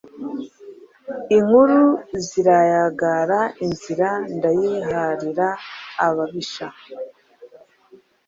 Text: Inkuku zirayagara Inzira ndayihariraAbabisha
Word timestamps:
Inkuku 1.37 2.13
zirayagara 2.27 3.39
Inzira 3.65 4.09
ndayihariraAbabisha 4.35 6.67